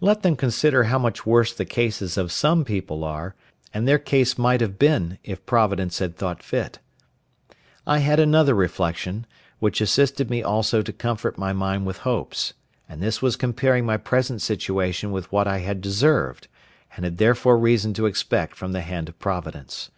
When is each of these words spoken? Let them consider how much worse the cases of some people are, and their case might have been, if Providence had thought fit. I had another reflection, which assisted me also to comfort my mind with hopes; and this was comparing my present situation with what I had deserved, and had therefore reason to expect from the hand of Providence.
Let 0.00 0.24
them 0.24 0.34
consider 0.34 0.82
how 0.82 0.98
much 0.98 1.24
worse 1.24 1.54
the 1.54 1.64
cases 1.64 2.16
of 2.18 2.32
some 2.32 2.64
people 2.64 3.04
are, 3.04 3.36
and 3.72 3.86
their 3.86 4.00
case 4.00 4.36
might 4.36 4.60
have 4.60 4.80
been, 4.80 5.18
if 5.22 5.46
Providence 5.46 6.00
had 6.00 6.16
thought 6.16 6.42
fit. 6.42 6.80
I 7.86 7.98
had 7.98 8.18
another 8.18 8.56
reflection, 8.56 9.28
which 9.60 9.80
assisted 9.80 10.28
me 10.28 10.42
also 10.42 10.82
to 10.82 10.92
comfort 10.92 11.38
my 11.38 11.52
mind 11.52 11.86
with 11.86 11.98
hopes; 11.98 12.54
and 12.88 13.00
this 13.00 13.22
was 13.22 13.36
comparing 13.36 13.86
my 13.86 13.96
present 13.96 14.42
situation 14.42 15.12
with 15.12 15.30
what 15.30 15.46
I 15.46 15.58
had 15.58 15.80
deserved, 15.80 16.48
and 16.96 17.04
had 17.04 17.18
therefore 17.18 17.56
reason 17.56 17.94
to 17.94 18.06
expect 18.06 18.56
from 18.56 18.72
the 18.72 18.80
hand 18.82 19.08
of 19.08 19.20
Providence. 19.20 19.92